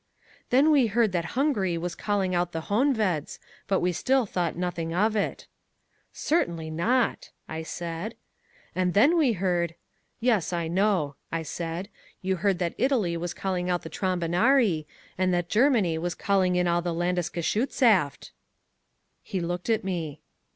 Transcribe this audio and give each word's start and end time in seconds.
"Then 0.49 0.71
we 0.71 0.87
heard 0.87 1.11
that 1.11 1.37
Hungary 1.37 1.77
was 1.77 1.93
calling 1.93 2.33
out 2.33 2.53
the 2.53 2.61
Honveds, 2.71 3.37
but 3.67 3.81
we 3.81 3.91
still 3.93 4.25
thought 4.25 4.55
nothing 4.55 4.95
of 4.95 5.15
it." 5.15 5.45
"Certainly 6.11 6.71
not," 6.71 7.29
I 7.47 7.61
said. 7.61 8.15
"And 8.73 8.95
then 8.95 9.15
we 9.15 9.33
heard" 9.33 9.75
"Yes, 10.29 10.53
I 10.53 10.67
know," 10.67 11.17
I 11.31 11.43
said, 11.43 11.87
"you 12.23 12.37
heard 12.37 12.57
that 12.57 12.73
Italy 12.79 13.15
was 13.15 13.35
calling 13.35 13.69
out 13.69 13.83
the 13.83 13.91
Trombonari, 13.91 14.87
and 15.19 15.31
that 15.35 15.49
Germany 15.49 15.99
was 15.99 16.15
calling 16.15 16.55
in 16.55 16.67
all 16.67 16.81
the 16.81 16.95
Landesgeschutzshaft." 16.95 18.31
He 19.21 19.39
looked 19.39 19.69
at 19.69 19.83
me. 19.83 20.19